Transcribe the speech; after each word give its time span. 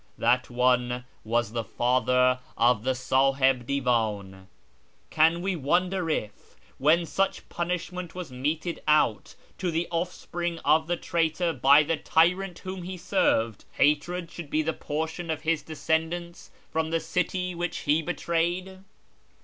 That 0.17 0.49
one 0.49 1.05
was 1.23 1.51
the 1.51 1.63
father 1.63 2.39
of 2.57 2.83
the 2.83 2.95
Sahib 2.95 3.67
Divan. 3.67 4.47
Can 5.11 5.43
we 5.43 5.55
wonder 5.55 6.09
if, 6.09 6.55
when 6.79 7.05
such 7.05 7.47
punishment 7.49 8.15
was 8.15 8.31
meted 8.31 8.81
out 8.87 9.35
to 9.59 9.69
the 9.69 9.87
offspring 9.91 10.57
of 10.65 10.87
the 10.87 10.97
traitor 10.97 11.53
by 11.53 11.83
the 11.83 11.97
tyrant 11.97 12.57
whom 12.57 12.81
he 12.81 12.97
served, 12.97 13.65
hatred 13.73 14.31
should 14.31 14.49
be 14.49 14.63
the 14.63 14.73
portion 14.73 15.29
of 15.29 15.43
his 15.43 15.61
descendants 15.61 16.49
from 16.71 16.89
the 16.89 16.99
city 16.99 17.53
which 17.53 17.81
he 17.85 18.01
betrayed 18.01 18.79